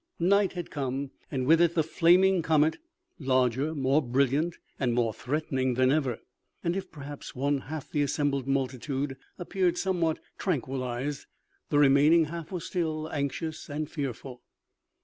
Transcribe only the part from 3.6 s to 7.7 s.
more brilliant, and more threatening than ever; and if, perhaps, one